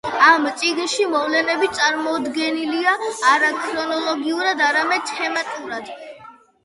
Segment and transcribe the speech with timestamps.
[0.27, 2.95] ამ წიგნში მოვლენები წარმოდგენილია
[3.35, 5.97] არა ქრონოლოგიურად, არამედ თემატურად.